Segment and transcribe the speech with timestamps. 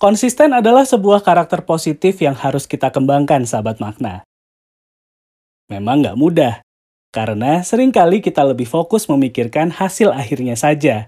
[0.00, 4.24] Konsisten adalah sebuah karakter positif yang harus kita kembangkan, sahabat makna.
[5.68, 6.64] Memang nggak mudah,
[7.12, 11.04] karena sering kali kita lebih fokus memikirkan hasil akhirnya saja.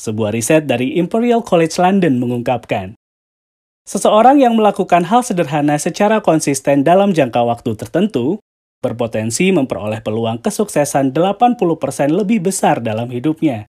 [0.00, 2.96] Sebuah riset dari Imperial College London mengungkapkan,
[3.84, 8.40] seseorang yang melakukan hal sederhana secara konsisten dalam jangka waktu tertentu
[8.80, 11.60] berpotensi memperoleh peluang kesuksesan 80%
[12.16, 13.68] lebih besar dalam hidupnya.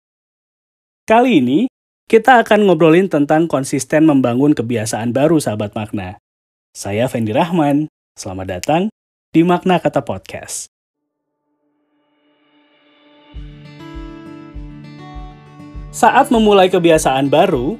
[1.06, 1.70] Kali ini,
[2.06, 6.22] kita akan ngobrolin tentang konsisten membangun kebiasaan baru sahabat makna.
[6.70, 8.82] Saya Fendi Rahman, selamat datang
[9.34, 10.70] di Makna Kata Podcast.
[15.90, 17.74] Saat memulai kebiasaan baru,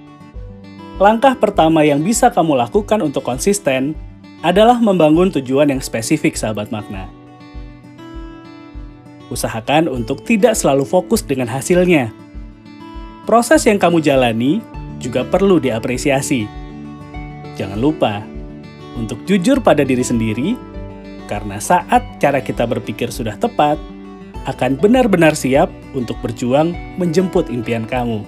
[0.99, 3.95] langkah pertama yang bisa kamu lakukan untuk konsisten
[4.43, 7.07] adalah membangun tujuan yang spesifik sahabat makna.
[9.31, 12.26] Usahakan untuk tidak selalu fokus dengan hasilnya,
[13.27, 14.63] Proses yang kamu jalani
[15.03, 16.47] juga perlu diapresiasi.
[17.59, 18.23] Jangan lupa
[18.95, 20.55] untuk jujur pada diri sendiri,
[21.27, 23.83] karena saat cara kita berpikir sudah tepat,
[24.47, 26.71] akan benar-benar siap untuk berjuang
[27.03, 28.23] menjemput impian kamu.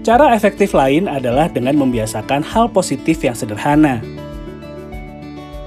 [0.00, 4.00] Cara efektif lain adalah dengan membiasakan hal positif yang sederhana.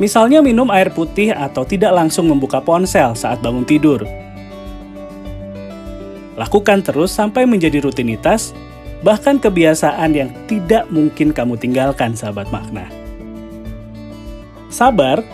[0.01, 4.01] Misalnya minum air putih atau tidak langsung membuka ponsel saat bangun tidur
[6.37, 8.53] Lakukan terus sampai menjadi rutinitas,
[9.01, 12.85] bahkan kebiasaan yang tidak mungkin kamu tinggalkan, sahabat makna.
[14.69, 15.25] Sabar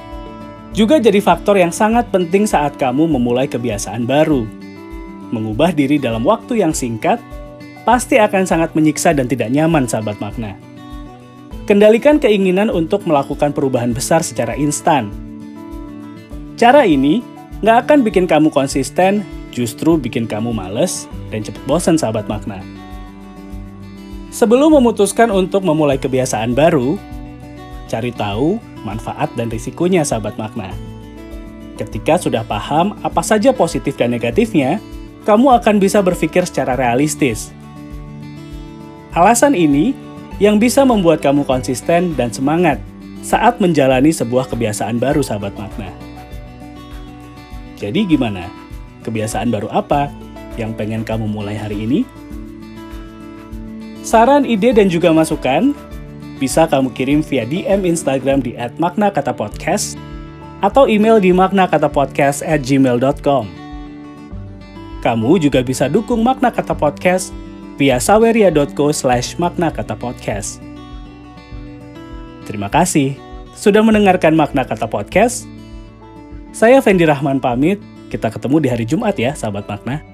[0.72, 4.48] juga jadi faktor yang sangat penting saat kamu memulai kebiasaan baru.
[5.36, 7.20] Mengubah diri dalam waktu yang singkat
[7.84, 10.56] pasti akan sangat menyiksa dan tidak nyaman, sahabat makna.
[11.68, 15.12] Kendalikan keinginan untuk melakukan perubahan besar secara instan.
[16.56, 17.20] Cara ini
[17.60, 22.60] nggak akan bikin kamu konsisten justru bikin kamu males dan cepat bosan sahabat makna.
[24.34, 26.98] Sebelum memutuskan untuk memulai kebiasaan baru,
[27.86, 30.74] cari tahu manfaat dan risikonya sahabat makna.
[31.78, 34.82] Ketika sudah paham apa saja positif dan negatifnya,
[35.30, 37.54] kamu akan bisa berpikir secara realistis.
[39.14, 39.94] Alasan ini
[40.42, 42.82] yang bisa membuat kamu konsisten dan semangat
[43.22, 45.94] saat menjalani sebuah kebiasaan baru sahabat makna.
[47.78, 48.63] Jadi gimana?
[49.04, 50.10] Kebiasaan baru apa
[50.56, 52.06] yang pengen kamu mulai hari ini?
[54.04, 55.72] Saran, ide, dan juga masukan
[56.40, 59.98] bisa kamu kirim via DM Instagram di @maknakatapodcast
[60.60, 63.64] atau email di maknakatapodcast@gmail.com.
[65.04, 67.36] Kamu juga bisa dukung Makna Kata Podcast
[67.76, 70.64] via saweria.co slash maknakatapodcast.
[72.48, 73.20] Terima kasih
[73.52, 75.44] sudah mendengarkan Makna Kata Podcast.
[76.56, 77.84] Saya Fendi Rahman pamit.
[78.14, 80.13] Kita ketemu di hari Jumat ya, sahabat makna.